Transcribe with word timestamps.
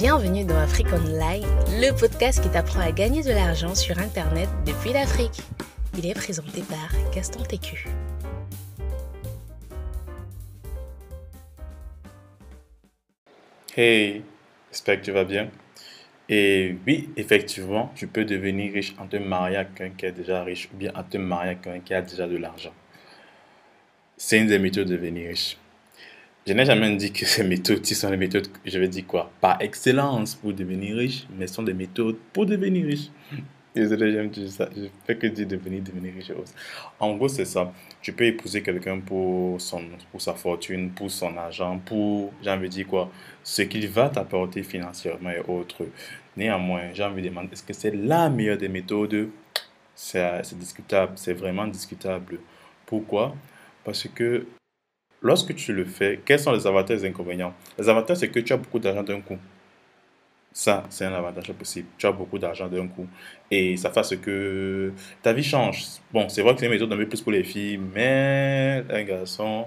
Bienvenue 0.00 0.44
dans 0.44 0.56
Afrique 0.56 0.86
Online, 0.92 1.42
le 1.70 1.90
podcast 1.90 2.40
qui 2.40 2.48
t'apprend 2.48 2.78
à 2.78 2.92
gagner 2.92 3.24
de 3.24 3.30
l'argent 3.30 3.74
sur 3.74 3.98
Internet 3.98 4.48
depuis 4.64 4.92
l'Afrique. 4.92 5.40
Il 5.98 6.06
est 6.06 6.14
présenté 6.14 6.62
par 6.62 6.88
Gaston 7.12 7.42
Técu. 7.42 7.88
Hey, 13.76 14.22
j'espère 14.70 15.00
que 15.00 15.04
tu 15.04 15.10
vas 15.10 15.24
bien. 15.24 15.50
Et 16.28 16.76
oui, 16.86 17.10
effectivement, 17.16 17.90
tu 17.96 18.06
peux 18.06 18.24
devenir 18.24 18.72
riche 18.72 18.94
en 18.98 19.08
te 19.08 19.16
mariant 19.16 19.62
avec 19.62 19.74
quelqu'un 19.74 19.96
qui 19.96 20.06
est 20.06 20.12
déjà 20.12 20.44
riche 20.44 20.68
ou 20.72 20.76
bien 20.76 20.92
en 20.94 21.02
te 21.02 21.18
mariant 21.18 21.50
avec 21.50 21.62
quelqu'un 21.62 21.80
qui 21.80 21.94
a 21.94 22.02
déjà 22.02 22.28
de 22.28 22.36
l'argent. 22.36 22.74
C'est 24.16 24.38
une 24.38 24.46
des 24.46 24.60
méthodes 24.60 24.86
de 24.86 24.94
devenir 24.94 25.30
riche. 25.30 25.56
Je 26.48 26.54
n'ai 26.54 26.64
jamais 26.64 26.96
dit 26.96 27.12
que 27.12 27.26
ces 27.26 27.44
méthodes, 27.44 27.84
ci 27.84 27.94
sont 27.94 28.10
les 28.10 28.16
méthodes, 28.16 28.48
je 28.64 28.78
vais 28.78 28.88
dire 28.88 29.06
quoi, 29.06 29.30
par 29.38 29.60
excellence 29.60 30.34
pour 30.34 30.54
devenir 30.54 30.96
riche, 30.96 31.26
mais 31.36 31.46
sont 31.46 31.62
des 31.62 31.74
méthodes 31.74 32.16
pour 32.32 32.46
devenir 32.46 32.86
riche. 32.86 33.10
Désolé, 33.74 34.12
j'aime 34.12 34.32
ça. 34.48 34.66
Je 34.74 34.86
fais 35.06 35.18
que 35.18 35.26
dire 35.26 35.46
devenir, 35.46 35.82
devenir 35.82 36.14
riche. 36.14 36.32
En 36.98 37.14
gros, 37.16 37.28
c'est 37.28 37.44
ça. 37.44 37.70
Tu 38.00 38.14
peux 38.14 38.24
épouser 38.24 38.62
quelqu'un 38.62 38.98
pour, 39.00 39.60
son, 39.60 39.82
pour 40.10 40.22
sa 40.22 40.32
fortune, 40.32 40.90
pour 40.92 41.10
son 41.10 41.36
argent, 41.36 41.78
pour, 41.84 42.32
j'ai 42.42 42.50
envie 42.50 42.70
dire 42.70 42.86
quoi, 42.86 43.10
ce 43.44 43.60
qu'il 43.60 43.86
va 43.86 44.08
t'apporter 44.08 44.62
financièrement 44.62 45.28
et 45.28 45.40
autres. 45.46 45.84
Néanmoins, 46.34 46.94
j'ai 46.94 47.04
envie 47.04 47.20
de 47.20 47.28
demander, 47.28 47.50
est-ce 47.52 47.62
que 47.62 47.74
c'est 47.74 47.94
la 47.94 48.30
meilleure 48.30 48.56
des 48.56 48.70
méthodes? 48.70 49.28
C'est 49.94 50.40
discutable, 50.58 51.12
c'est 51.16 51.34
vraiment 51.34 51.66
discutable. 51.66 52.38
Pourquoi? 52.86 53.36
Parce 53.84 54.08
que 54.08 54.46
lorsque 55.22 55.54
tu 55.54 55.72
le 55.72 55.84
fais, 55.84 56.20
quels 56.24 56.40
sont 56.40 56.52
les 56.52 56.66
avantages 56.66 56.98
et 56.98 57.02
les 57.02 57.08
inconvénients? 57.08 57.54
Les 57.78 57.88
avantages, 57.88 58.18
c'est 58.18 58.28
que 58.28 58.40
tu 58.40 58.52
as 58.52 58.56
beaucoup 58.56 58.78
d'argent 58.78 59.02
d'un 59.02 59.20
coup. 59.20 59.38
Ça, 60.52 60.84
c'est 60.90 61.04
un 61.04 61.12
avantage 61.12 61.52
possible. 61.52 61.88
Tu 61.98 62.06
as 62.06 62.12
beaucoup 62.12 62.38
d'argent 62.38 62.68
d'un 62.68 62.88
coup. 62.88 63.06
Et 63.50 63.76
ça 63.76 63.90
fait 63.90 64.02
ce 64.02 64.16
que 64.16 64.92
ta 65.22 65.32
vie 65.32 65.44
change. 65.44 65.84
Bon, 66.12 66.28
c'est 66.28 66.42
vrai 66.42 66.54
que 66.54 66.60
c'est 66.60 66.66
une 66.66 66.72
méthode 66.72 67.08
plus 67.08 67.20
pour 67.20 67.32
les 67.32 67.44
filles, 67.44 67.78
mais 67.78 68.82
un 68.90 69.02
garçon, 69.04 69.66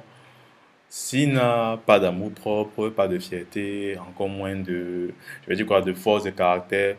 s'il 0.89 1.31
n'a 1.31 1.79
pas 1.85 1.99
d'amour 1.99 2.31
propre, 2.31 2.89
pas 2.89 3.07
de 3.07 3.17
fierté, 3.19 3.97
encore 3.97 4.27
moins 4.27 4.55
de, 4.55 5.13
je 5.44 5.47
vais 5.49 5.55
dire 5.55 5.66
quoi, 5.66 5.81
de 5.81 5.94
force 5.94 6.25
de 6.25 6.31
caractère, 6.31 6.97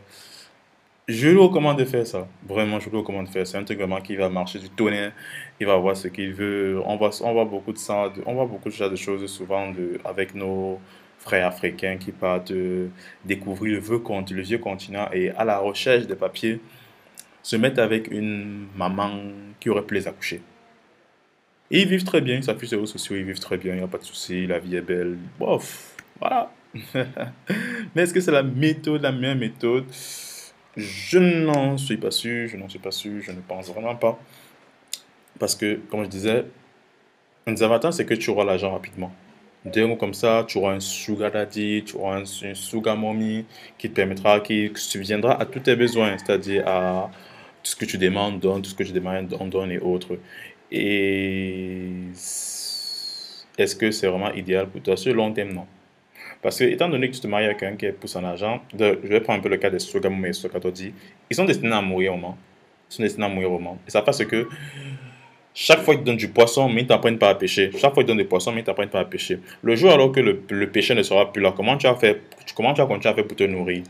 je 1.08 1.28
lui 1.28 1.38
recommande 1.38 1.78
de 1.78 1.84
faire 1.84 2.06
ça. 2.06 2.28
Vraiment, 2.46 2.78
je 2.80 2.88
lui 2.88 2.96
recommande 2.96 3.26
de 3.26 3.30
faire 3.30 3.46
ça. 3.46 3.52
C'est 3.52 3.58
un 3.58 3.64
truc 3.64 3.78
vraiment 3.78 4.00
qui 4.00 4.16
va 4.16 4.28
marcher 4.28 4.58
du 4.58 4.70
tonnerre. 4.70 5.12
Il 5.60 5.66
va 5.66 5.76
voir 5.76 5.96
ce 5.96 6.08
qu'il 6.08 6.32
veut. 6.32 6.80
On 6.84 6.96
voit, 6.96 7.10
on 7.22 7.32
voit 7.32 7.44
beaucoup 7.44 7.72
de 7.72 7.78
ça, 7.78 8.12
on 8.26 8.34
voit 8.34 8.46
beaucoup 8.46 8.68
de, 8.68 8.88
de 8.88 8.96
choses 8.96 9.26
souvent 9.26 9.70
de, 9.70 9.98
avec 10.04 10.34
nos, 10.34 10.80
frères 11.22 11.46
africains 11.46 11.96
qui 11.96 12.12
partent 12.12 12.52
découvrir 13.24 13.74
le 13.74 13.80
vieux, 13.80 14.02
le 14.36 14.42
vieux 14.42 14.58
continent 14.58 15.08
et 15.12 15.30
à 15.30 15.44
la 15.44 15.58
recherche 15.58 16.06
des 16.06 16.16
papiers 16.16 16.60
se 17.42 17.56
mettent 17.56 17.78
avec 17.78 18.10
une 18.10 18.66
maman 18.76 19.10
qui 19.58 19.70
aurait 19.70 19.82
pu 19.82 19.94
les 19.94 20.06
accoucher. 20.06 20.42
Ils 21.70 21.88
vivent 21.88 22.04
très 22.04 22.20
bien, 22.20 22.36
ils 22.36 22.44
s'affichent 22.44 22.68
sur 22.68 22.76
les 22.76 22.82
réseaux 22.82 22.98
sociaux, 22.98 23.16
ils 23.16 23.24
vivent 23.24 23.38
très 23.38 23.56
bien, 23.56 23.72
il 23.72 23.78
n'y 23.78 23.84
a 23.84 23.88
pas 23.88 23.98
de 23.98 24.04
souci, 24.04 24.46
la 24.46 24.58
vie 24.58 24.76
est 24.76 24.82
belle. 24.82 25.16
Bof, 25.38 25.96
voilà. 26.20 26.52
Mais 27.94 28.02
est-ce 28.02 28.12
que 28.12 28.20
c'est 28.20 28.32
la 28.32 28.42
méthode, 28.42 29.02
la 29.02 29.12
meilleure 29.12 29.36
méthode? 29.36 29.86
Je 30.76 31.18
n'en 31.18 31.76
suis 31.76 31.98
pas 31.98 32.10
sûr, 32.10 32.48
je 32.48 32.56
n'en 32.56 32.68
suis 32.68 32.78
pas 32.78 32.90
sûr, 32.90 33.20
je 33.20 33.32
ne 33.32 33.40
pense 33.40 33.68
vraiment 33.68 33.94
pas. 33.94 34.18
Parce 35.38 35.54
que, 35.54 35.80
comme 35.90 36.04
je 36.04 36.08
disais, 36.08 36.44
un 37.46 37.52
des 37.52 37.62
avantages, 37.62 37.94
c'est 37.94 38.06
que 38.06 38.14
tu 38.14 38.30
auras 38.30 38.44
l'argent 38.44 38.72
rapidement. 38.72 39.12
D'un 39.64 39.94
comme 39.96 40.14
ça, 40.14 40.44
tu 40.48 40.58
auras 40.58 40.72
un 40.74 40.80
sugar 40.80 41.30
daddy, 41.30 41.84
tu 41.84 41.96
auras 41.96 42.20
un, 42.20 42.54
sugar 42.54 42.96
mommy 42.96 43.44
qui 43.78 43.88
te 43.90 43.94
permettra, 43.94 44.40
qui 44.40 44.70
subviendra 44.74 45.40
à 45.40 45.46
tous 45.46 45.60
tes 45.60 45.76
besoins, 45.76 46.16
c'est-à-dire 46.18 46.66
à 46.66 47.10
tout 47.62 47.70
ce 47.70 47.76
que 47.76 47.84
tu 47.84 47.98
demandes, 47.98 48.40
donne, 48.40 48.62
tout 48.62 48.70
ce 48.70 48.74
que 48.74 48.82
tu 48.82 48.92
demandes, 48.92 49.36
on 49.38 49.46
donne 49.46 49.70
et 49.70 49.78
autres. 49.78 50.18
Et 50.70 51.90
est-ce 53.58 53.76
que 53.76 53.90
c'est 53.90 54.08
vraiment 54.08 54.32
idéal 54.32 54.68
pour 54.68 54.82
toi 54.82 54.96
Sur 54.96 55.12
le 55.12 55.18
long 55.18 55.32
terme, 55.32 55.52
non. 55.52 55.66
Parce 56.42 56.58
que, 56.58 56.64
étant 56.64 56.88
donné 56.88 57.08
que 57.08 57.14
tu 57.14 57.20
te 57.20 57.26
maries 57.28 57.44
avec 57.44 57.58
quelqu'un 57.58 57.76
qui 57.76 57.86
est 57.86 57.92
pour 57.92 58.10
son 58.10 58.24
argent, 58.24 58.60
je 58.76 58.94
vais 59.06 59.20
prendre 59.20 59.38
un 59.38 59.42
peu 59.42 59.48
le 59.48 59.56
cas 59.58 59.70
des 59.70 59.78
sugar 59.78 60.10
mommy 60.10 60.28
et 60.30 60.58
daddy, 60.58 60.92
ils 61.30 61.36
sont 61.36 61.44
destinés 61.44 61.72
à 61.72 61.80
mourir 61.80 62.14
au 62.14 62.16
moment. 62.16 62.36
Ils 62.90 62.94
sont 62.94 63.02
destinés 63.04 63.26
à 63.26 63.28
mourir 63.28 63.52
au 63.52 63.58
moment. 63.58 63.78
Et 63.86 63.90
ça 63.90 64.02
parce 64.02 64.24
que 64.24 64.48
chaque 65.54 65.80
fois 65.80 65.94
qu'ils 65.94 66.04
donnent 66.04 66.16
du 66.16 66.28
poisson, 66.28 66.68
mais 66.68 66.82
ils 66.82 66.86
t'apprennent 66.86 67.18
pas 67.18 67.28
à 67.28 67.34
pêcher. 67.36 67.70
Chaque 67.72 67.94
fois 67.94 68.02
qu'ils 68.02 68.06
donnent 68.06 68.16
des 68.16 68.24
poissons, 68.24 68.52
mais 68.52 68.62
ils 68.62 68.64
t'apprennent 68.64 68.88
pas 68.88 69.00
à 69.00 69.04
pêcher. 69.04 69.38
Le 69.62 69.76
jour 69.76 69.92
alors 69.92 70.10
que 70.10 70.20
le, 70.20 70.42
le 70.50 70.70
pêcher 70.70 70.94
ne 70.96 71.02
sera 71.02 71.32
plus 71.32 71.40
là, 71.40 71.52
comment 71.56 71.76
tu 71.76 71.86
vas 71.86 71.94
faire 71.94 72.16
Comment 72.56 72.74
tu 72.74 72.80
vas 72.80 72.86
continuer 72.88 73.12
à 73.12 73.14
faire 73.14 73.26
pour 73.26 73.36
te 73.36 73.44
nourrir? 73.44 73.84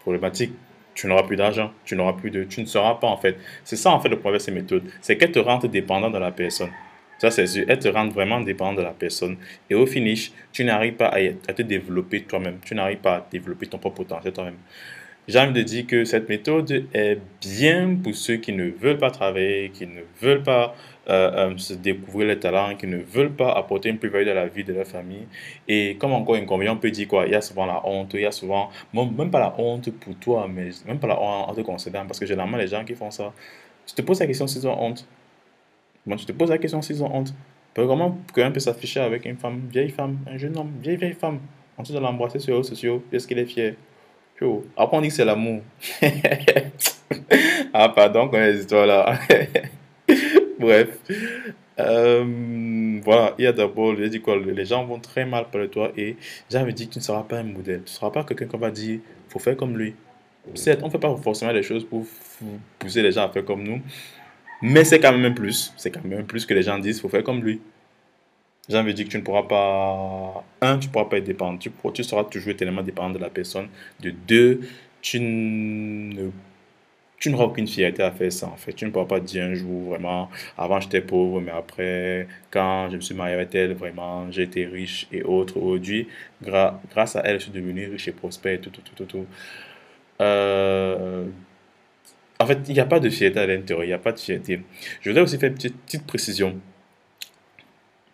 Problématique. 0.00 0.52
Tu 0.94 1.06
n'auras 1.06 1.22
plus 1.22 1.36
d'argent, 1.36 1.70
tu 1.84 1.94
n'auras 1.94 2.14
plus 2.14 2.30
de, 2.30 2.42
tu 2.42 2.60
ne 2.60 2.66
seras 2.66 2.94
pas 2.94 3.06
en 3.06 3.16
fait. 3.16 3.36
C'est 3.62 3.76
ça 3.76 3.90
en 3.90 4.00
fait 4.00 4.08
le 4.08 4.18
problème 4.18 4.38
de 4.38 4.42
ces 4.42 4.50
méthodes, 4.50 4.82
c'est 5.00 5.16
qu'elles 5.16 5.30
te 5.30 5.38
rendent 5.38 5.66
dépendant 5.66 6.10
de 6.10 6.18
la 6.18 6.32
personne. 6.32 6.70
Ça 7.18 7.30
c'est 7.30 7.46
sûr, 7.46 7.64
elles 7.68 7.78
te 7.78 7.88
rendent 7.88 8.12
vraiment 8.12 8.40
dépendant 8.40 8.74
de 8.74 8.82
la 8.82 8.92
personne. 8.92 9.36
Et 9.68 9.74
au 9.74 9.86
finish, 9.86 10.32
tu 10.52 10.64
n'arrives 10.64 10.94
pas 10.94 11.08
à, 11.08 11.52
te 11.52 11.62
développer 11.62 12.22
toi-même. 12.22 12.58
Tu 12.64 12.74
n'arrives 12.74 12.98
pas 12.98 13.16
à 13.16 13.26
développer 13.30 13.66
ton 13.66 13.78
propre 13.78 13.98
potentiel 13.98 14.32
toi-même. 14.32 14.58
J'ai 15.26 15.38
envie 15.38 15.52
de 15.52 15.62
dire 15.62 15.86
que 15.86 16.06
cette 16.06 16.28
méthode 16.30 16.86
est 16.94 17.18
bien 17.42 17.96
pour 18.02 18.14
ceux 18.14 18.36
qui 18.36 18.52
ne 18.52 18.70
veulent 18.70 18.96
pas 18.96 19.10
travailler, 19.10 19.68
qui 19.68 19.86
ne 19.86 20.00
veulent 20.22 20.42
pas 20.42 20.74
euh, 21.10 21.50
euh, 21.50 21.58
se 21.58 21.74
découvrir 21.74 22.28
les 22.28 22.38
talents, 22.38 22.74
qui 22.76 22.86
ne 22.86 22.96
veulent 22.96 23.34
pas 23.34 23.52
apporter 23.52 23.90
une 23.90 23.98
plus-value 23.98 24.28
à 24.28 24.34
la 24.34 24.46
vie 24.46 24.64
de 24.64 24.72
leur 24.72 24.86
famille. 24.86 25.26
Et 25.66 25.96
comme 25.96 26.12
encore 26.12 26.36
inconvénient, 26.36 26.74
on 26.74 26.78
peut 26.78 26.90
dire 26.90 27.08
quoi? 27.08 27.26
Il 27.26 27.32
y 27.32 27.34
a 27.34 27.42
souvent 27.42 27.66
la 27.66 27.86
honte, 27.86 28.14
il 28.14 28.20
y 28.20 28.26
a 28.26 28.32
souvent, 28.32 28.70
même 28.94 29.30
pas 29.30 29.40
la 29.40 29.54
honte 29.58 29.90
pour 29.90 30.14
toi, 30.16 30.48
mais 30.48 30.70
même 30.86 30.98
pas 30.98 31.08
la 31.08 31.20
honte 31.20 31.50
en 31.50 31.54
te 31.54 31.60
considérant, 31.60 32.06
parce 32.06 32.18
que 32.20 32.26
généralement, 32.26 32.56
les 32.56 32.68
gens 32.68 32.84
qui 32.84 32.94
font 32.94 33.10
ça, 33.10 33.32
tu 33.86 33.94
te 33.94 34.02
poses 34.02 34.20
la 34.20 34.26
question 34.26 34.46
s'ils 34.46 34.66
ont 34.66 34.82
honte. 34.82 35.06
Moi, 36.08 36.16
tu 36.16 36.24
te 36.24 36.32
poses 36.32 36.48
la 36.48 36.56
question 36.56 36.80
s'ils 36.80 37.02
ont 37.04 37.14
honte. 37.14 37.34
Comment 37.74 38.18
quelqu'un 38.34 38.50
peut 38.50 38.60
s'afficher 38.60 39.00
avec 39.00 39.24
une 39.26 39.36
femme, 39.36 39.60
vieille 39.70 39.90
femme, 39.90 40.18
un 40.26 40.36
jeune 40.36 40.56
homme, 40.56 40.72
vieille, 40.82 40.96
vieille 40.96 41.12
femme, 41.12 41.38
en 41.76 41.82
train 41.84 41.94
de 41.94 42.00
l'embrasser 42.00 42.40
sur 42.40 42.52
les 42.52 42.56
réseaux 42.56 42.70
sociaux, 42.70 43.04
est-ce 43.12 43.28
qu'il 43.28 43.38
est 43.38 43.44
fier 43.44 43.76
Après, 44.76 44.96
on 44.96 45.00
dit 45.00 45.08
que 45.08 45.14
c'est 45.14 45.24
l'amour. 45.24 45.60
ah, 47.72 47.88
pardon, 47.90 48.28
quand 48.28 48.40
les 48.40 48.58
histoires 48.58 48.86
là. 48.86 49.18
Bref. 50.58 50.98
Euh, 51.78 53.00
voilà, 53.04 53.34
il 53.38 53.44
y 53.44 53.46
a 53.46 53.52
d'abord, 53.52 53.94
je 53.94 54.04
dis 54.04 54.20
quoi, 54.20 54.36
les 54.36 54.64
gens 54.64 54.84
vont 54.84 54.98
très 54.98 55.24
mal 55.24 55.44
de 55.52 55.66
toi 55.66 55.92
et 55.96 56.16
de 56.50 56.70
dire 56.72 56.88
que 56.88 56.92
tu 56.94 56.98
ne 56.98 57.04
seras 57.04 57.22
pas 57.22 57.38
un 57.38 57.44
modèle. 57.44 57.82
Tu 57.84 57.92
ne 57.92 57.96
seras 57.96 58.10
pas 58.10 58.24
quelqu'un 58.24 58.46
qui 58.46 58.56
va 58.56 58.70
dire, 58.70 58.98
faut 59.28 59.38
faire 59.38 59.56
comme 59.56 59.78
lui. 59.78 59.94
Certes, 60.54 60.80
on 60.82 60.86
ne 60.86 60.90
fait 60.90 60.98
pas 60.98 61.14
forcément 61.16 61.52
les 61.52 61.62
choses 61.62 61.84
pour 61.84 62.04
pousser 62.78 63.02
les 63.02 63.12
gens 63.12 63.26
à 63.26 63.28
faire 63.28 63.44
comme 63.44 63.62
nous, 63.62 63.80
mais 64.62 64.84
c'est 64.84 65.00
quand 65.00 65.12
même 65.12 65.24
un 65.24 65.34
plus. 65.34 65.72
C'est 65.76 65.90
quand 65.90 66.04
même 66.04 66.20
un 66.20 66.24
plus 66.24 66.46
que 66.46 66.54
les 66.54 66.62
gens 66.62 66.78
disent, 66.78 67.00
faut 67.00 67.08
faire 67.08 67.24
comme 67.24 67.42
lui. 67.42 67.60
J'ai 68.68 68.76
envie 68.76 68.92
dire 68.92 69.06
que 69.06 69.10
tu 69.10 69.16
ne 69.16 69.22
pourras 69.22 69.44
pas, 69.44 70.44
un, 70.60 70.78
tu 70.78 70.88
ne 70.88 70.92
pourras 70.92 71.06
pas 71.06 71.18
être 71.18 71.24
dépendant. 71.24 71.56
Tu, 71.56 71.70
tu 71.94 72.04
seras 72.04 72.24
toujours 72.24 72.54
tellement 72.54 72.82
dépendant 72.82 73.14
de 73.14 73.18
la 73.18 73.30
personne. 73.30 73.68
De 74.00 74.10
deux, 74.10 74.60
tu 75.00 75.20
ne 75.20 76.30
tu 77.18 77.30
n'auras 77.30 77.44
aucune 77.46 77.66
fierté 77.66 78.02
à 78.02 78.10
faire 78.12 78.32
ça 78.32 78.46
en 78.46 78.56
fait. 78.56 78.72
Tu 78.72 78.84
ne 78.84 78.90
pourras 78.90 79.06
pas 79.06 79.20
dire 79.20 79.44
un 79.44 79.54
jour 79.54 79.90
vraiment, 79.90 80.30
avant 80.56 80.80
j'étais 80.80 81.00
pauvre, 81.00 81.40
mais 81.40 81.50
après, 81.50 82.28
quand 82.50 82.88
je 82.90 82.96
me 82.96 83.00
suis 83.00 83.14
marié 83.14 83.34
avec 83.34 83.54
elle, 83.54 83.74
vraiment, 83.74 84.30
été 84.30 84.66
riche 84.66 85.08
et 85.12 85.22
autres. 85.22 85.56
Aujourd'hui, 85.58 86.08
grâce 86.42 87.16
à 87.16 87.22
elle, 87.24 87.38
je 87.38 87.44
suis 87.44 87.52
devenu 87.52 87.88
riche 87.88 88.08
et 88.08 88.12
prospère 88.12 88.54
et 88.54 88.60
tout, 88.60 88.70
tout, 88.70 88.82
tout, 88.82 88.94
tout. 88.94 89.06
tout. 89.06 89.26
Euh, 90.20 91.26
en 92.40 92.46
fait, 92.46 92.58
il 92.68 92.74
n'y 92.74 92.80
a 92.80 92.86
pas 92.86 93.00
de 93.00 93.10
fierté 93.10 93.40
à 93.40 93.46
l'intérieur, 93.46 93.84
il 93.84 93.88
n'y 93.88 93.92
a 93.92 93.98
pas 93.98 94.12
de 94.12 94.18
fierté. 94.18 94.60
Je 95.00 95.10
voudrais 95.10 95.22
aussi 95.22 95.38
faire 95.38 95.50
une 95.50 95.56
petite, 95.56 96.06
précision. 96.06 96.56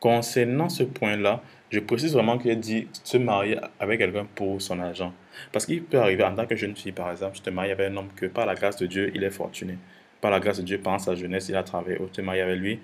Concernant 0.00 0.68
ce 0.68 0.82
point-là, 0.82 1.42
je 1.70 1.80
précise 1.80 2.12
vraiment 2.12 2.38
qu'il 2.38 2.58
dit 2.58 2.88
se 3.02 3.16
marier 3.16 3.58
avec 3.80 3.98
quelqu'un 3.98 4.26
pour 4.34 4.60
son 4.62 4.78
argent. 4.80 5.12
Parce 5.52 5.66
qu'il 5.66 5.82
peut 5.82 5.98
arriver 5.98 6.24
en 6.24 6.34
tant 6.34 6.46
que 6.46 6.56
jeune 6.56 6.76
fille, 6.76 6.92
par 6.92 7.10
exemple, 7.10 7.36
tu 7.36 7.42
te 7.42 7.50
maries 7.50 7.72
avec 7.72 7.90
un 7.90 7.96
homme 7.96 8.08
que 8.14 8.26
par 8.26 8.46
la 8.46 8.54
grâce 8.54 8.76
de 8.76 8.86
Dieu, 8.86 9.10
il 9.14 9.24
est 9.24 9.30
fortuné. 9.30 9.76
Par 10.20 10.30
la 10.30 10.40
grâce 10.40 10.58
de 10.58 10.62
Dieu, 10.62 10.78
pendant 10.78 10.98
sa 10.98 11.14
jeunesse, 11.14 11.48
il 11.48 11.56
a 11.56 11.62
travaillé, 11.62 11.98
tu 11.98 12.04
te 12.10 12.20
maries 12.20 12.40
avec 12.40 12.58
lui, 12.58 12.80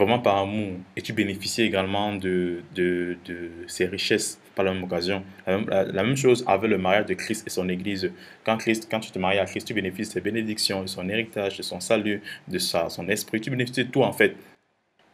vraiment 0.00 0.18
par 0.18 0.38
amour. 0.38 0.78
Et 0.96 1.02
tu 1.02 1.12
bénéficies 1.12 1.62
également 1.62 2.14
de, 2.14 2.62
de, 2.74 3.16
de 3.26 3.50
ses 3.66 3.86
richesses 3.86 4.40
par 4.54 4.64
la 4.64 4.72
même 4.72 4.84
occasion. 4.84 5.22
La 5.46 6.02
même, 6.02 6.16
chose 6.16 6.42
avec 6.46 6.70
le 6.70 6.78
mariage 6.78 7.06
de 7.06 7.14
Christ 7.14 7.46
et 7.46 7.50
son 7.50 7.68
Église. 7.68 8.10
Quand, 8.44 8.56
Christ, 8.56 8.88
quand 8.90 9.00
tu 9.00 9.10
te 9.10 9.18
maries 9.18 9.38
à 9.38 9.44
Christ, 9.44 9.66
tu 9.66 9.74
bénéficies 9.74 10.08
de 10.10 10.14
ses 10.14 10.20
bénédictions, 10.20 10.82
de 10.82 10.86
son 10.86 11.08
héritage, 11.08 11.58
de 11.58 11.62
son 11.62 11.80
salut, 11.80 12.22
de 12.48 12.58
sa, 12.58 12.88
son 12.88 13.08
esprit. 13.08 13.40
Tu 13.40 13.50
bénéficies 13.50 13.84
de 13.84 13.90
tout 13.90 14.02
en 14.02 14.12
fait. 14.12 14.34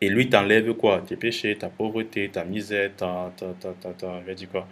Et 0.00 0.08
lui 0.08 0.28
t'enlève 0.28 0.72
quoi? 0.74 1.02
Tes 1.06 1.16
péchés, 1.16 1.56
ta 1.56 1.68
pauvreté, 1.68 2.28
ta 2.28 2.44
misère, 2.44 2.90
ta, 2.96 3.32
ta, 3.36 3.46
ta, 3.60 3.72
ta, 3.72 3.90
ta, 3.90 4.22
je 4.26 4.32
dire 4.34 4.50
quoi? 4.50 4.68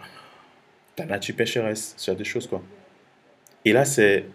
Ta 0.95 1.05
nature 1.05 1.35
pécheresse, 1.35 1.93
ce 1.97 2.11
genre 2.11 2.17
de 2.17 2.23
choses 2.23 2.47
quoi. 2.47 2.61
Et 3.65 3.73
là, 3.73 3.83
c'est 3.83 4.25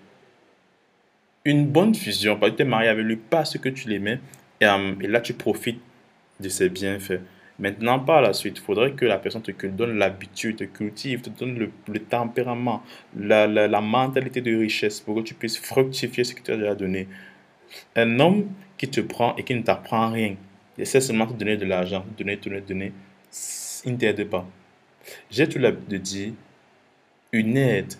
une 1.44 1.66
bonne 1.66 1.94
fusion. 1.94 2.38
Tu 2.38 2.62
es 2.62 2.64
marié 2.64 2.88
avec 2.90 3.04
lui 3.04 3.16
parce 3.16 3.56
que 3.56 3.68
tu 3.70 3.88
l'aimais. 3.88 4.18
Et, 4.60 4.66
et 4.66 5.06
là, 5.06 5.20
tu 5.20 5.34
profites 5.34 5.80
de 6.40 6.48
ses 6.48 6.68
bienfaits. 6.68 7.20
Maintenant, 7.60 7.98
par 8.00 8.22
la 8.22 8.32
suite, 8.32 8.56
il 8.56 8.62
faudrait 8.62 8.92
que 8.92 9.04
la 9.04 9.18
personne 9.18 9.42
te 9.42 9.66
donne 9.66 9.98
l'habitude, 9.98 10.56
te 10.56 10.64
cultive, 10.64 11.20
te 11.20 11.28
donne 11.28 11.70
le, 11.86 11.98
tempérament, 12.00 12.82
la, 13.14 13.46
la, 13.46 13.80
mentalité 13.82 14.40
de 14.40 14.56
richesse 14.56 15.00
pour 15.00 15.16
que 15.16 15.20
tu 15.20 15.34
puisses 15.34 15.58
fructifier 15.58 16.24
ce 16.24 16.34
que 16.34 16.40
tu 16.40 16.52
as 16.52 16.56
déjà 16.56 16.74
donné. 16.74 17.06
Un 17.94 18.18
homme 18.18 18.48
qui 18.78 18.88
te 18.88 19.02
prend 19.02 19.36
et 19.36 19.44
qui 19.44 19.54
ne 19.54 19.60
t'apprend 19.60 20.10
rien, 20.10 20.36
il 20.78 20.82
essaie 20.82 21.02
seulement 21.02 21.26
de 21.26 21.32
te 21.32 21.38
donner 21.38 21.58
de 21.58 21.66
l'argent, 21.66 22.06
donner, 22.16 22.36
donner, 22.36 22.62
donner, 22.62 22.92
il 23.84 23.92
ne 23.92 23.98
t'aide 23.98 24.26
pas. 24.30 24.48
J'ai 25.30 25.46
tout 25.46 25.58
l'habitude 25.58 25.88
de 25.88 25.96
dire, 25.98 26.32
une 27.32 27.58
aide 27.58 27.92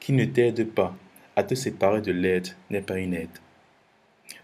qui 0.00 0.14
ne 0.14 0.24
t'aide 0.24 0.66
pas 0.70 0.96
à 1.36 1.42
te 1.42 1.54
séparer 1.54 2.00
de 2.00 2.12
l'aide 2.12 2.48
n'est 2.70 2.80
pas 2.80 2.98
une 2.98 3.12
aide. 3.12 3.28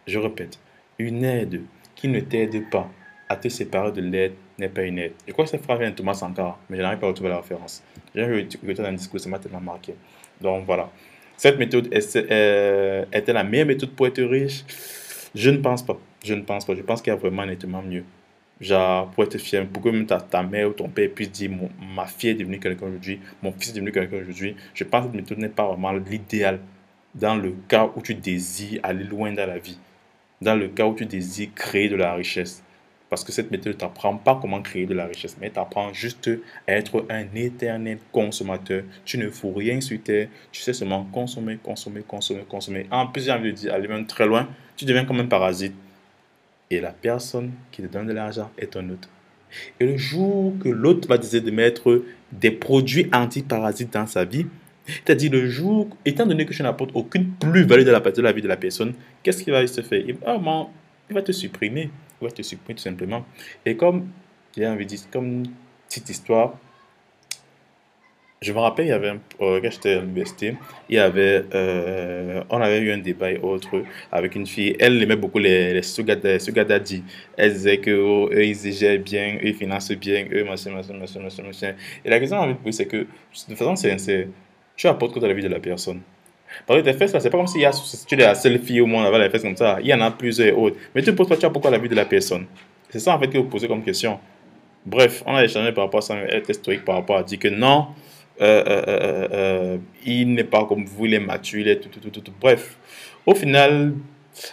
Je 0.06 0.19
répète, 0.19 0.59
une 1.00 1.25
aide 1.25 1.62
qui 1.94 2.08
ne 2.08 2.20
t'aide 2.20 2.69
pas 2.70 2.91
à 3.29 3.37
te 3.37 3.49
séparer 3.49 3.93
de 3.93 4.00
l'aide 4.00 4.32
n'est 4.58 4.69
pas 4.69 4.82
une 4.82 4.99
aide. 4.99 5.12
Je 5.26 5.32
crois 5.32 5.44
que 5.44 5.50
cette 5.50 5.62
phrase 5.62 5.79
vient 5.79 5.91
de 5.91 5.94
Thomas 5.94 6.14
Sankara, 6.14 6.58
mais 6.69 6.76
je 6.76 6.82
n'arrive 6.82 6.99
pas 6.99 7.06
à 7.06 7.11
retrouver 7.11 7.31
la 7.31 7.38
référence. 7.38 7.82
J'ai 8.14 8.41
écouté 8.41 8.75
dans 8.75 8.85
un 8.85 8.93
discours, 8.93 9.20
ça 9.20 9.29
m'a 9.29 9.38
tellement 9.38 9.61
marqué. 9.61 9.94
Donc 10.41 10.64
voilà. 10.67 10.91
Cette 11.37 11.58
méthode 11.58 11.88
euh, 11.93 13.05
est-elle 13.12 13.35
la 13.35 13.44
meilleure 13.44 13.67
méthode 13.67 13.91
pour 13.91 14.06
être 14.06 14.23
riche? 14.23 14.64
Je 15.35 15.50
ne 15.50 15.58
pense 15.58 15.82
pas. 15.82 15.99
Je 16.25 16.35
ne 16.35 16.43
pense 16.43 16.64
pas. 16.64 16.75
Je 16.75 16.82
pense 16.82 17.00
qu'il 17.00 17.12
y 17.12 17.17
a 17.17 17.19
vraiment 17.19 17.46
nettement 17.46 17.82
mieux. 17.82 18.05
Genre, 18.61 19.11
pour 19.12 19.25
être 19.25 19.38
fier, 19.38 19.67
pour 19.67 19.82
que 19.82 19.88
même 19.88 20.05
ta, 20.05 20.20
ta 20.20 20.43
mère 20.43 20.69
ou 20.69 20.73
ton 20.73 20.88
père 20.88 21.08
puisse 21.14 21.32
dire 21.32 21.50
ma 21.96 22.05
fille 22.05 22.31
est 22.31 22.35
devenue 22.35 22.61
quelqu'un 22.61 22.88
aujourd'hui, 22.88 23.19
mon 23.43 23.53
fils 23.53 23.70
est 23.70 23.73
devenu 23.73 23.91
quelqu'un 23.91 24.19
aujourd'hui. 24.19 24.55
Je 24.75 24.85
pense 24.85 25.06
que 25.06 25.12
cette 25.12 25.17
méthode 25.17 25.38
n'est 25.38 25.49
pas 25.49 25.67
vraiment 25.67 25.93
l'idéal 25.93 26.58
dans 27.14 27.37
le 27.37 27.55
cas 27.69 27.88
où 27.96 28.03
tu 28.03 28.14
désires 28.14 28.81
aller 28.82 29.05
loin 29.05 29.32
dans 29.32 29.46
la 29.46 29.58
vie, 29.58 29.79
dans 30.41 30.55
le 30.55 30.69
cas 30.69 30.87
où 30.87 30.95
tu 30.95 31.07
désires 31.07 31.51
créer 31.55 31.89
de 31.89 31.97
la 31.97 32.15
richesse. 32.15 32.63
Parce 33.11 33.25
que 33.25 33.33
cette 33.33 33.51
méthode 33.51 33.75
ne 33.75 33.79
t'apprend 33.79 34.17
pas 34.17 34.39
comment 34.41 34.63
créer 34.63 34.87
de 34.87 34.95
la 34.95 35.07
richesse, 35.07 35.37
mais 35.41 35.51
t'apprend 35.51 35.93
juste 35.93 36.31
à 36.69 36.73
être 36.73 37.05
un 37.11 37.27
éternel 37.35 37.99
consommateur. 38.13 38.85
Tu 39.05 39.19
ne 39.19 39.29
fous 39.29 39.53
rien 39.53 39.81
sur 39.81 40.01
terre, 40.01 40.29
tu 40.53 40.63
sais 40.63 40.73
seulement 40.73 41.05
consommer, 41.13 41.59
consommer, 41.63 42.03
consommer, 42.07 42.45
consommer. 42.49 42.87
En 42.91 43.09
plus, 43.09 43.25
j'ai 43.25 43.33
envie 43.33 43.51
de 43.51 43.57
dire, 43.57 43.75
aller 43.75 43.89
même 43.89 44.07
très 44.07 44.27
loin, 44.27 44.49
tu 44.77 44.85
deviens 44.85 45.05
comme 45.05 45.19
un 45.19 45.27
parasite. 45.27 45.75
Et 46.71 46.81
la 46.81 46.93
personne 46.93 47.51
qui 47.73 47.83
te 47.83 47.89
donne 47.89 48.07
de 48.07 48.13
l'argent 48.13 48.51
est 48.57 48.77
un 48.77 48.89
autre. 48.91 49.09
Et 49.81 49.87
le 49.87 49.97
jour 49.97 50.55
que 50.63 50.69
l'autre 50.69 51.09
va 51.09 51.19
décider 51.19 51.41
de 51.41 51.51
mettre 51.51 52.05
des 52.31 52.53
produits 52.53 53.11
anti-parasites 53.13 53.93
dans 53.93 54.07
sa 54.07 54.25
vie, 54.25 54.47
c'est-à-dire 55.05 55.33
le 55.33 55.49
jour, 55.49 55.89
étant 56.05 56.27
donné 56.27 56.47
que 56.47 56.55
je 56.55 56.63
n'apporte 56.63 56.91
aucune 56.95 57.31
plus-value 57.33 57.85
de 57.85 57.91
la, 57.91 58.01
de 58.01 58.23
la 58.23 58.33
vie 58.33 58.43
de 58.43 58.49
la 58.49 58.57
personne, 58.57 58.95
qu'est-ce 59.23 59.43
qui 59.43 59.51
va 59.51 59.67
se 59.67 59.81
faire? 59.81 60.01
Il, 60.07 60.17
il 61.11 61.15
va 61.15 61.23
te 61.23 61.33
supprimer. 61.33 61.91
Il 62.21 62.27
va 62.27 62.31
te 62.31 62.43
supprimer 62.43 62.77
tout 62.77 62.83
simplement. 62.83 63.25
Et 63.65 63.77
comme, 63.77 64.09
j'ai 64.57 64.67
envie 64.67 64.85
de 64.85 64.91
dire, 64.91 65.01
comme 65.11 65.45
petite 65.89 66.11
histoire, 66.11 66.59
je 68.43 68.55
me 68.55 68.59
rappelle, 68.59 68.87
il 68.87 68.89
y 68.89 68.93
avait, 68.93 69.13
euh, 69.43 69.61
quand 69.61 69.71
j'étais 69.71 69.95
à 69.95 70.01
l'université, 70.01 70.57
il 70.89 70.97
y 70.97 70.99
avait, 70.99 71.45
euh, 71.55 72.43
on 72.49 72.59
avait 72.59 72.81
eu 72.81 72.91
un 72.91 72.97
débat 72.97 73.33
et 73.33 73.39
autre 73.39 73.83
avec 74.11 74.35
une 74.35 74.47
fille. 74.47 74.75
Elle 74.81 75.03
aimait 75.03 75.17
beaucoup 75.17 75.39
les, 75.39 75.75
les 75.75 75.83
sugar, 75.83 76.17
daddy. 76.17 77.05
Elle 77.37 77.53
disait 77.53 77.79
que 77.79 77.91
oh, 77.91 78.31
eux, 78.33 78.43
ils 78.43 78.73
gèrent 78.73 78.99
bien, 78.99 79.37
eux, 79.37 79.49
ils 79.49 79.55
financent 79.55 79.93
bien, 79.93 80.27
eux, 80.33 80.45
machin, 80.45 80.71
machin, 80.71 80.95
machin, 80.95 81.21
machin, 81.21 81.43
machin. 81.43 81.75
Et 82.03 82.09
la 82.09 82.19
question, 82.19 82.39
envie 82.39 82.55
de 82.55 82.59
poser, 82.59 82.79
c'est 82.79 82.87
que, 82.87 83.07
de 83.49 83.55
façon 83.55 83.77
sincère, 83.77 84.27
tu 84.81 84.88
apportes 84.88 85.12
quoi 85.12 85.21
dans 85.21 85.29
la 85.29 85.35
vie 85.35 85.43
de 85.43 85.49
la 85.49 85.61
personne? 85.61 86.00
Parce 86.67 86.81
que 86.81 86.85
tes 86.87 86.94
fesses, 86.94 87.12
là, 87.12 87.21
c'est 87.21 87.29
pas 87.29 87.37
comme 87.37 87.47
si 87.47 87.59
tu 88.06 88.15
es 88.15 88.17
la 88.17 88.35
seule 88.35 88.59
fille 88.59 88.81
au 88.81 88.87
monde 88.87 89.05
avoir 89.05 89.21
les 89.21 89.29
fesses 89.29 89.43
comme 89.43 89.56
ça. 89.56 89.77
Il 89.82 89.87
y 89.87 89.93
en 89.93 90.00
a 90.00 90.11
plusieurs 90.11 90.59
autres. 90.59 90.79
Mais 90.94 91.03
tu 91.03 91.15
poses 91.15 91.29
pas, 91.29 91.37
tu 91.37 91.44
apportes 91.44 91.62
quoi 91.62 91.71
la 91.71 91.77
vie 91.77 91.88
de 91.91 91.94
la 91.94 92.06
personne? 92.06 92.47
C'est 92.88 92.99
ça, 92.99 93.15
en 93.15 93.21
fait, 93.21 93.29
que 93.29 93.37
vous 93.37 93.44
posez 93.44 93.69
comme 93.69 93.82
question. 93.82 94.19
Bref, 94.87 95.23
on 95.27 95.35
a 95.35 95.44
échangé 95.44 95.73
par 95.73 95.85
rapport 95.85 95.99
à 95.99 96.00
ça, 96.00 96.17
elle 96.17 96.38
était 96.38 96.55
stoïque 96.55 96.87
par 96.87 96.94
rapport 96.94 97.19
à 97.19 97.23
dire 97.23 97.38
que 97.38 97.49
non, 97.49 97.88
euh, 98.41 98.65
euh, 98.67 99.29
euh, 99.32 99.79
il 100.06 100.32
n'est 100.32 100.44
pas 100.44 100.65
comme 100.65 100.87
vous, 100.87 101.05
il 101.05 101.12
est 101.12 101.21
mature, 101.21 101.61
il 101.61 101.69
est 101.69 101.77
tout, 101.77 101.91
tout, 101.91 102.09
tout, 102.09 102.23
tout. 102.23 102.32
Bref, 102.41 102.79
au 103.27 103.35
final, 103.35 103.93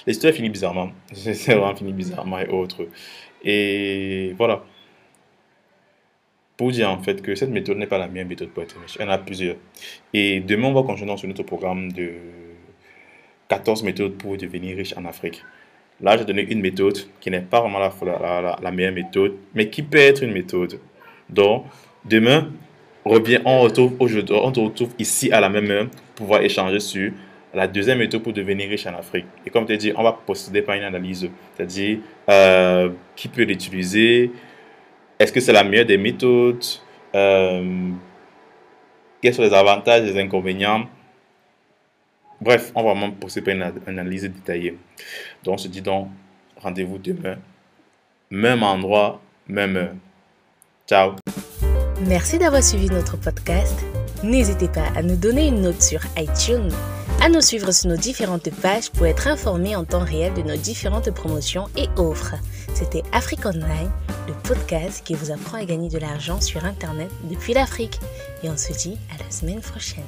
l'histoire 0.06 0.34
finit 0.34 0.50
bizarrement. 0.50 0.90
C'est 1.14 1.54
vraiment 1.54 1.74
fini 1.74 1.94
bizarrement 1.94 2.40
et 2.40 2.50
autres. 2.50 2.86
Et 3.46 4.34
voilà 4.38 4.62
pour 6.58 6.72
dire 6.72 6.90
en 6.90 7.02
fait 7.02 7.22
que 7.22 7.36
cette 7.36 7.52
méthode 7.52 7.78
n'est 7.78 7.88
pas 7.88 8.00
la 8.00 8.08
meilleure 8.08 8.28
méthode 8.28 8.50
pour 8.50 8.64
être 8.64 8.76
riche. 8.82 8.98
Il 9.00 9.04
y 9.04 9.06
en 9.06 9.10
a 9.10 9.18
plusieurs. 9.20 9.56
Et 10.14 10.40
demain, 10.40 10.68
on 10.68 10.74
va 10.74 10.84
continuer 10.84 11.16
sur 11.16 11.28
notre 11.28 11.44
programme 11.44 11.92
de 11.92 12.12
14 13.48 13.84
méthodes 13.84 14.14
pour 14.18 14.36
devenir 14.36 14.76
riche 14.76 14.96
en 14.98 15.06
Afrique. 15.06 15.44
Là, 16.02 16.18
j'ai 16.18 16.26
donné 16.26 16.44
une 16.44 16.62
méthode 16.62 16.98
qui 17.20 17.32
n'est 17.32 17.42
pas 17.42 17.62
vraiment 17.62 17.80
la, 17.80 18.58
la, 18.62 18.72
meilleure 18.72 18.94
méthode, 18.94 19.34
mais 19.56 19.70
qui 19.70 19.82
peut 19.82 19.98
être 19.98 20.24
une 20.24 20.32
méthode. 20.32 20.80
Donc, 21.30 21.66
demain, 22.06 22.50
on, 23.06 23.14
retrouve, 23.14 23.96
on 24.00 24.08
se 24.08 24.60
retrouve 24.60 24.94
ici 25.00 25.32
à 25.32 25.40
la 25.40 25.50
même 25.50 25.70
heure 25.72 25.88
pour 25.88 26.26
pouvoir 26.28 26.42
échanger 26.42 26.80
sur 26.80 27.12
la 27.54 27.68
deuxième 27.68 27.98
méthode 27.98 28.22
pour 28.22 28.34
devenir 28.34 28.70
riche 28.70 28.86
en 28.86 28.94
Afrique. 28.94 29.26
Et 29.46 29.50
comme 29.50 29.66
tu 29.66 29.76
dit, 29.78 29.92
on 29.96 30.04
va 30.04 30.12
procéder 30.12 30.62
par 30.62 30.76
une 30.76 30.84
analyse, 30.84 31.30
c'est-à-dire 31.56 32.00
euh, 32.30 32.90
qui 33.16 33.28
peut 33.28 33.44
l'utiliser, 33.44 34.32
est-ce 35.20 35.32
que 35.32 35.40
c'est 35.40 35.54
la 35.54 35.64
meilleure 35.64 35.86
des 35.86 35.98
méthodes? 35.98 36.64
Euh, 37.16 37.92
Quels 39.22 39.34
sont 39.34 39.42
les 39.42 39.54
avantages 39.54 40.04
les 40.04 40.20
inconvénients? 40.20 40.88
Bref, 42.40 42.72
on 42.76 42.84
va 42.84 42.92
vraiment 42.92 43.12
procéder 43.12 43.52
une 43.54 43.64
analyse 43.88 44.24
détaillée. 44.24 44.78
Donc, 45.44 45.56
on 45.56 45.58
se 45.58 45.68
dit 45.68 45.82
donc, 45.82 46.10
rendez-vous 46.58 47.00
demain. 47.00 47.38
Même 48.30 48.62
endroit, 48.62 49.20
même 49.48 49.76
heure. 49.76 49.96
Ciao. 50.88 51.16
Merci 52.06 52.38
d'avoir 52.38 52.64
suivi 52.64 52.88
notre 52.88 53.18
podcast. 53.18 53.84
N'hésitez 54.24 54.68
pas 54.68 54.86
à 54.96 55.02
nous 55.02 55.16
donner 55.16 55.48
une 55.48 55.62
note 55.62 55.82
sur 55.82 56.00
iTunes, 56.16 56.70
à 57.22 57.30
nous 57.30 57.42
suivre 57.42 57.72
sur 57.72 57.90
nos 57.90 57.98
différentes 57.98 58.50
pages 58.62 58.90
pour 58.92 59.06
être 59.06 59.28
informé 59.28 59.76
en 59.76 59.86
temps 59.86 60.04
réel 60.04 60.34
de 60.34 60.42
nos 60.42 60.56
différentes 60.56 61.12
promotions 61.12 61.66
et 61.76 61.88
offres. 61.98 62.36
C'était 62.74 63.04
Afrique 63.12 63.46
Online, 63.46 63.92
le 64.28 64.34
podcast 64.44 65.04
qui 65.04 65.16
vous 65.16 65.32
apprend 65.32 65.58
à 65.58 65.66
gagner 65.66 65.90
de 65.90 65.98
l'argent 65.98 66.40
sur 66.42 66.66
Internet 66.66 67.10
depuis 67.30 67.54
l'Afrique. 67.54 68.00
Et 68.44 68.50
on 68.50 68.58
se 68.58 68.74
dit 68.74 68.98
à 69.14 69.24
la 69.24 69.32
semaine 69.32 69.62
prochaine. 69.62 70.04